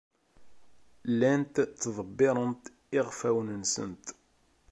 [1.11, 2.63] Llant ttḍebbirent
[2.97, 4.05] iɣfawen-nsent.